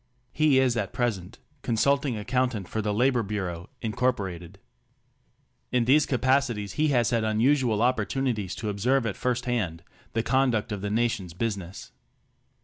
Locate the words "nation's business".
10.89-11.91